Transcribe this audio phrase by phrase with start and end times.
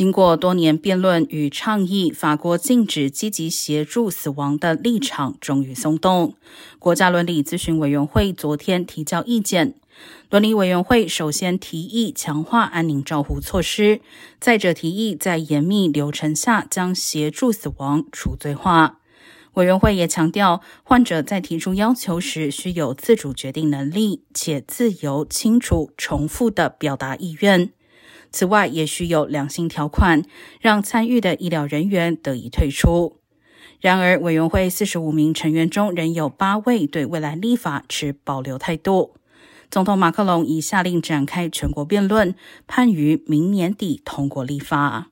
[0.00, 6.32] 经过多年辩论与倡议，法国禁止积极协助死亡的立场终于松动。
[6.78, 9.74] 国家伦理咨询委员会昨天提交意见，
[10.30, 14.00] 伦理委员会首先提议强化安宁照护措施，
[14.40, 19.00] 再者提议在严密流程下将协助死亡除罪化。
[19.52, 27.70] 委员会也强调，患者在提出要求时需有自主决定能力，且自由、清楚、重复的表达意愿。
[28.30, 30.22] 此外，也需有良性条款，
[30.60, 33.18] 让参与的医疗人员得以退出。
[33.80, 39.14] 然而，委员会四十五名成员中仍有八位对未来立法持保留态度。
[39.70, 42.34] 总统马克龙已下令展开全国辩论，
[42.66, 45.08] 盼于明年底通过立法。